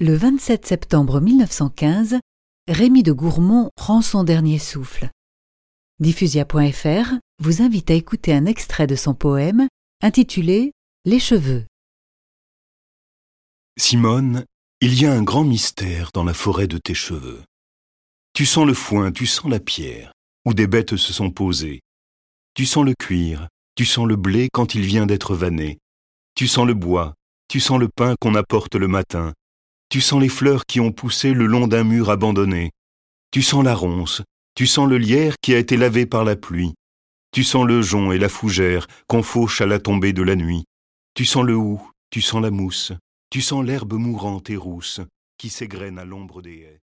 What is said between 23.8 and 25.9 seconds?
sens le blé quand il vient d'être vanné.